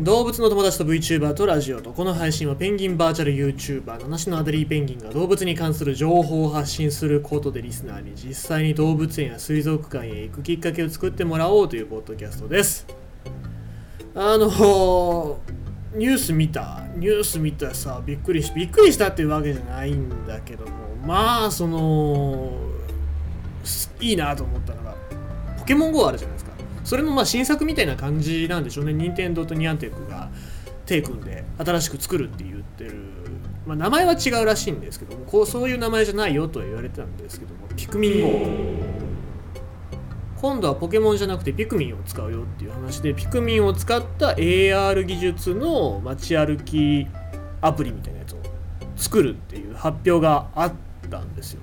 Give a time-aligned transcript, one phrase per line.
[0.00, 1.92] 動物の友達と VTuber とラジオと。
[1.92, 12.86] この配信はペンギンバーチャル YouTuber 七種のアデリーペンギンが動物に関する情報を発信することでリスナーに実際に動物園や水族館へ行くきっかけを作ってもらおうというポッドキャストです。
[14.14, 15.38] あの
[15.94, 20.72] ニュース見たニュース見たさびっくりしびっくりしたっていうわけじゃないんだけども
[21.06, 22.50] まあその
[24.00, 24.94] いいなと思ったのが
[25.58, 26.41] ポケモン GO あるじゃないですか。
[26.84, 28.92] それのまあ新作みたいな感じなんでしょうね。
[28.92, 30.30] 任天堂とニャンテックが
[30.86, 32.94] 手組んで新しく作るって言ってる、
[33.66, 39.02] まあ、名前は違うらしいんですけどもこうそういう名前じゃないよとは言われてたんですけどもピクミン GO
[40.40, 47.06] 今度はポケモンじゃなくてピクミンを使うよっていう話でピクミンを使った AR 技術の街歩き
[47.60, 48.38] アプリみたいなやつを
[48.96, 50.72] 作るっていう発表があっ
[51.08, 51.62] たんですよ。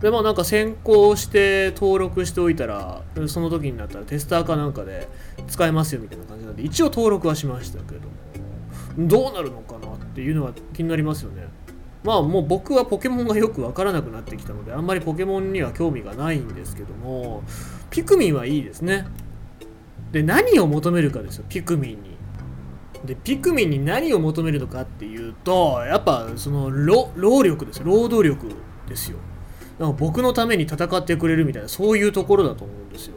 [0.00, 5.08] でまあなんか先行して登録しておいたらその時になったらテスターかなんかで
[5.46, 11.46] 使えますよみたいな感じなんで一応登録はしましたけれどもどうなるのかなっていうのは気になりますよね。
[12.02, 17.42] まあもう僕はポケモンがよくわからなくなってきたのであんまりポケモンには興味がないんですけども
[17.90, 19.06] ピクミンはいいですね。
[20.10, 22.16] で何を求めるかですよピクミンに。
[23.04, 27.84] でピクミンに何を求めるのかっていうとやっぱその労力ですよ。
[27.84, 28.46] 労働力
[28.88, 29.18] ですよ。
[29.80, 33.14] なんか僕のために戦ってくれるみたいなそういうところだと思うんですよ。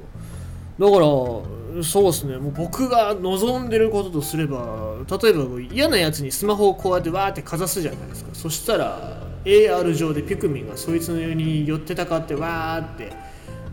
[0.79, 2.37] だからそうですね。
[2.37, 8.29] もう僕が望んでることとすれば例えば嫌なやつにスマホをこうやってわーってかざすじゃないですか。
[8.33, 13.11] そしたら AR 上でピクミンがそいつのように寄ってたかってわーって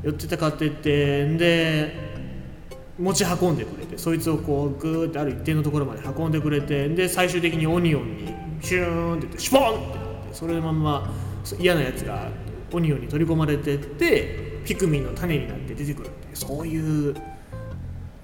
[0.03, 1.95] 寄ってたかってってで
[2.99, 11.09] 持ち運んでくれてそいつをこうグーってある一定のところまで運んでくれてで最終的にオニオンにシューンって言ってシュポンってってそれでまんま
[11.61, 12.29] 嫌なやつが
[12.73, 17.15] オニオンに取り込まれてってピクミンの種になって出てくるっていうそういう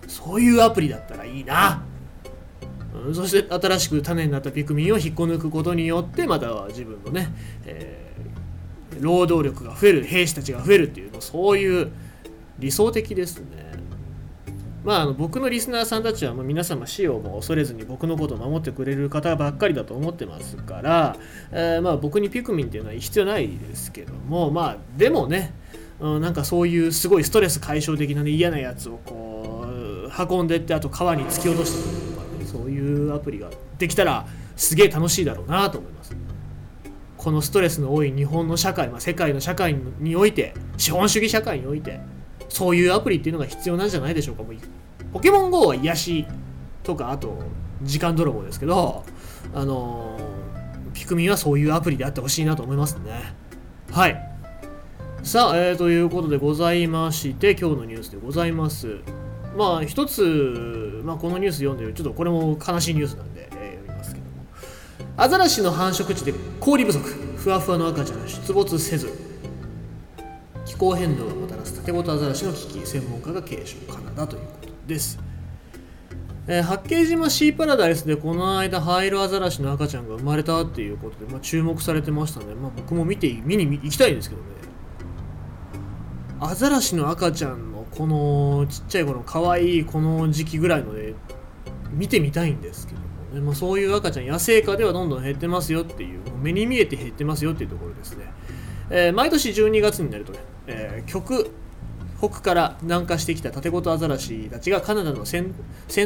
[0.06, 1.82] そういうアプリだったらいいな、
[3.06, 7.28] うん、そして新しく種になったピクミンを引っこ抜くことによってまたは自分のね、
[7.64, 11.90] えー、労働力が増える兵士たちが増えるっていうそういう
[12.58, 13.75] 理想的ですね。
[14.86, 21.16] まあ、あの僕のリスナーさんたちはもう皆様死をも恐れずに僕のことを守ってくれる方ばっかりだと思ってますから、
[21.50, 25.52] えー、ま僕にピクミンっていうのは必要ないですけどもまあでもね、
[25.98, 36.16] うん、なんかそういうすごいストレス解消的な、ね、嫌なやつをこう運んでってあと川に突き落としてくるとかねそういうアプリができたらすげえ楽しいだろうなと思います。
[37.16, 41.98] このストレスの多い日本の社会、まあ、世界の社会において資本主義社会において
[42.48, 44.54] そういうアプリっていうのが必要なんじゃないでしょうかもう
[45.16, 46.26] ポケモン GO は癒し
[46.82, 47.38] とかあと
[47.80, 49.02] 時間泥棒ですけど
[49.54, 50.20] あの
[50.92, 53.34] ピクミンはそういうアプリであってほしいなと思いますね。
[53.90, 54.38] はい。
[55.22, 58.98] さあ、えー、ということでございまして今日のニュースでございます。
[59.56, 64.44] まあ一つ、まあ、このニュース読んでるちょっとこれも悲しいニュースなんで、えー、読みますけども。
[65.16, 67.00] アザラシの繁殖地で氷不足。
[67.38, 69.10] ふわふわの赤ちゃん出没せず。
[70.66, 72.86] 気候変動がもたらす竹本アザラシの危機。
[72.86, 73.78] 専門家が継承。
[73.90, 75.18] カナダということです、
[76.46, 84.56] えー、八景島シーパラダイスでこの間ハイロアザラシの赤ちゃんが生まれたっていうことで、まあ、注目されてましたね、まあ、僕も見て見に行きたいんですけどね。
[86.38, 91.14] アザラシの赤ちゃんのこのちっちゃい子の可愛いこの時期ぐらいので
[91.92, 98.26] 見てみたいんですけどもね、まあ、そういう赤ちゃん野生下ではどんどん減ってますよっていう目に見えて減ってますよっていうところですね、
[98.90, 101.50] えー、毎年12月になるとね、えー、曲
[102.18, 105.52] 北から南下してきたタテゴトアザラシたちがカナダのセン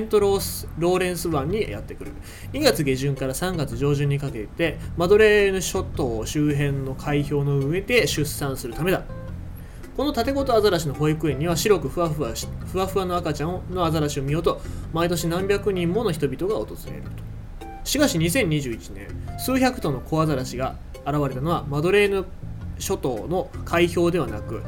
[0.09, 2.13] トロースローレンス湾にやってくる。
[2.53, 9.05] 2月下旬から3月上旬にかけてマドレーヌ諸島周辺の海氷の上で出産するためだ。
[9.97, 14.61] このタテゴトアザラシの保育園には白くふわふわしふわふわの赤ちゃんのアザラシを見ようと
[14.93, 17.11] 毎年何百人もの人々が訪れると。
[17.85, 22.25] しかし2021年数百頭の小アザラシが現れたのはマドレーヌ
[22.79, 24.63] 諸島の海氷ではなく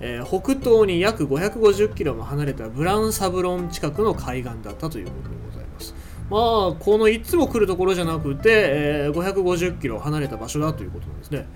[0.00, 5.94] えー、北東に約550キロも離れたブラウンサブロン近くの海岸だったということでございます。
[6.28, 6.40] まあ、
[6.78, 11.46] このいつも来るところじゃなくて、えー、550キロ離れた場所だということなんですね。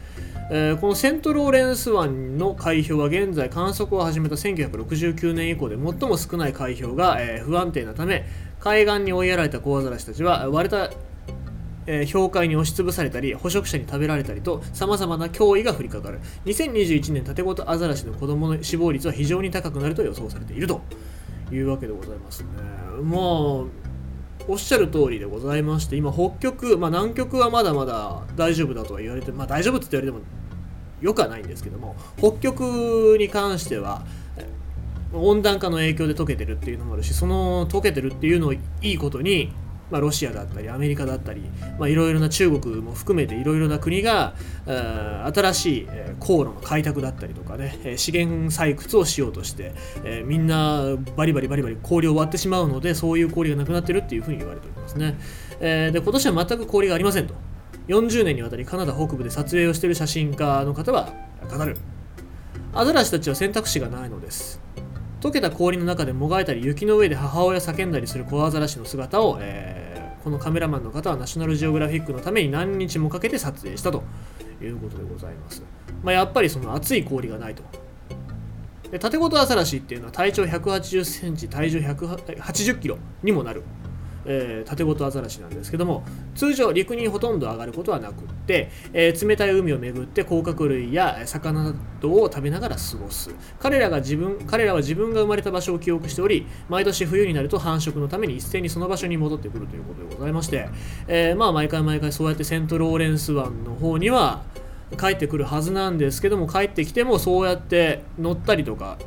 [0.52, 8.26] えー、このセントローレンス湾の海氷は現在観測を始めた1969年以降で最も少ない海氷が、えー、不安定なため
[8.58, 10.90] 海岸に追いやられたコアザラシたちは割れた
[11.92, 16.20] えー、氷塊に押しつぶされたり捕食者に食べられたりとさまざまな脅威が降りかかる。
[16.44, 20.81] 2021年縦ごとアザラシの子供の死亡率は非常に高くなると予想されていると。
[21.52, 22.48] いうわけでございますね。
[23.02, 23.20] まあ
[24.48, 30.25] おっしゃる通りでございまして今北極、まあ、南極はまだまだ大丈夫だとは言われてまあ大丈夫って言われても
[31.00, 34.04] よくはないんですけども北極に関しては
[35.12, 39.52] 温暖化の影響で溶けてるっていうのもあるしその溶けてるっていうのをいいことに
[39.90, 41.42] まあ、ロシアだったりアメリカだったり
[41.81, 44.34] いろいろな中国も含めていろいろな国が
[44.66, 45.88] 新しい
[46.19, 49.72] 航路の開拓だったりとかね資源採掘をしようとして、
[50.04, 55.19] えー、みんなバリバリバリバリ氷を割ってしまうのでそういう氷がなくなってるっていうふうに言われておりますね、
[55.60, 57.34] えー、で今年は全く氷がありませんと。
[57.88, 61.12] 40年にわたりカナダ北部で撮影をしている写真家の方は
[61.50, 61.76] 語る。
[62.72, 64.60] アザラシたちは選択肢がないのです。
[65.20, 69.80] 溶けた氷の中でもがいたり雪の上で母親叫んだりする小アザラシの姿を、えー、
[70.22, 74.02] このカメラマンの方はナショナルジオグラフィックのために何日もかけて撮影したと
[74.61, 75.62] いうことでございます、
[76.02, 77.62] まあ、やっぱりその熱い氷がないと。
[78.90, 83.62] で縦ごとアザラシっていうのは体長180センチ体重180キロにもなる。
[84.25, 93.31] えー、縦ごとアザラシなんですけども通常陸にほとんど上がることはなくって、えー、冷たい海を巡って甲殻類や魚などを食べながら過ごす。
[93.58, 100.69] 彼らが自分彼らは自分が生まれた場所を記憶しており毎年冬になると繁殖のために一斉にその場所に戻ってくるということでございまして、
[101.08, 104.43] えー、まあ毎回毎回そうやってセントローレンス湾の方には
[104.99, 108.99] 帰ってくるはずなんですけども帰ってきてもそうやって乗ったりとか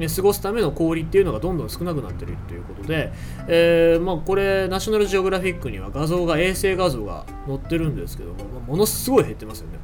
[0.00, 3.12] ね、過ごすための氷っていうのがどんどん少なくなってるということで、
[3.46, 9.78] えー、まあ、これナショナルジオグラフィックには画像が衛星画像が載ってるんですけども、まあ、ものすごい減ってますよね。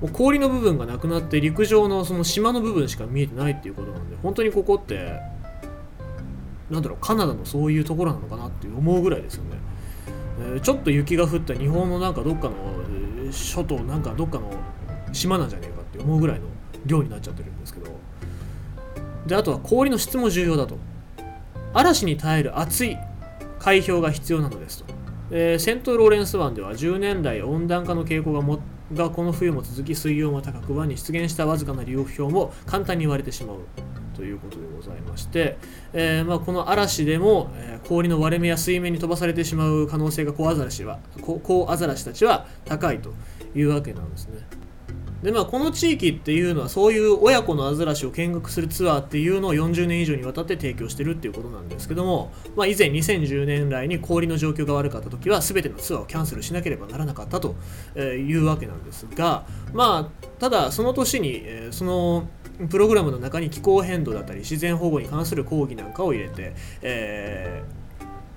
[0.00, 5.20] もう氷の部分がなくなって陸上のその島の部分しか見えてないっていうことなんで本当にここって
[6.70, 9.56] なんだろうカナダのそういうところなのかなって思うぐらいですよね、
[10.40, 12.54] えー、ちょっと雪が降った日本のなんかどっかの
[13.32, 14.52] 諸島なんかどっかの
[15.12, 16.46] 島なんじゃねえかって思うぐらいの
[16.84, 17.86] 量になっちゃってるんですけど。
[19.26, 20.78] であとは氷の質も重要だと
[21.74, 22.96] 嵐に耐える熱い
[23.58, 24.94] 海氷が必要なのですと、
[25.30, 28.60] え、セントローレンス湾では10年来温暖化の傾向がも
[28.94, 33.58] がこの冬も続き水温も高く湾に出現したわずかな流氷も簡単に割れてしまう
[34.14, 35.58] ということでございまして、
[35.92, 43.12] えー、まあ、この嵐でも、えー、氷の割れ目や水面に飛ばされてしまう可能性がコアザラシはコアザラシたちは高いと
[43.54, 44.65] いうわけなんですね。
[45.26, 57.56] でまあこの地域っていうのはそういう親子のアザラシを見学するツアーっていうのを40年以上にわたって提供してるっていうことなんですけども、まあ、以前2010年来に氷の状況が悪かった時は全てのツアーをキャンセルしなければならなかったと
[57.98, 61.42] いうわけなんですがまあただその年に
[61.72, 62.28] その
[62.70, 67.75] プログラムの中に気候変動だったり自然保護に関する講義なんかを入れて、えー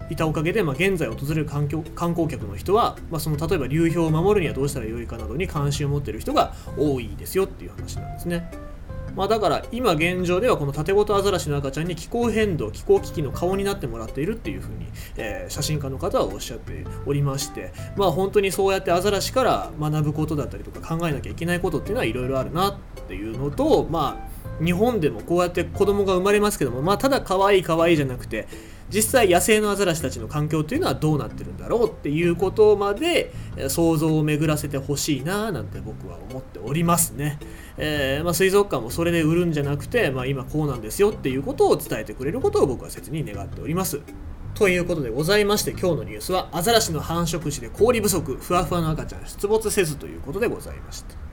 [0.10, 8.70] いたおかげで、まあ、現在訪れる観光観光客の人は、まあ、その例えば流氷を守るにはどうしたらよいかなどに関心を持っている人が多いですよっていう話なんですね。
[9.16, 22.78] まあ、だから今現状ではこの縦ごとアザラシの赤ちゃんに気候変動気候危機の顔になってもらっているっていうふうに、えー、写真家の方はおっしゃっておりましてまあ本当にそうやってアザラシから学ぶことだったりとか考えなきゃいけないことっていうのはいろいろあるなっ
[23.08, 28.48] ていうのとまあ日本でもこうやって子供が生まれますけどもまあただ可愛い可愛いじゃなくて
[28.94, 33.34] 実際野生のアザラシたちの環境というのはどうなってるんだろうっていうことまで
[33.68, 37.40] 想像を巡らせてほしいななんて僕は思っておりますね、
[37.78, 44.02] えー、まあ、水族館もそれで売るんじゃなくて、まあ、今こうなんですよっていうことを伝えてくれることを僕は切に願っております。
[44.56, 51.29] ということでございまして今日のニュースはアザラシの繁殖地で氷不足ふわふわの赤ちゃん出没せずということでございました。